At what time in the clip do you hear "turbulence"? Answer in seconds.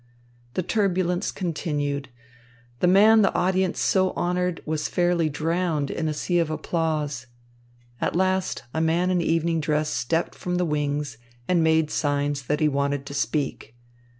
0.63-1.31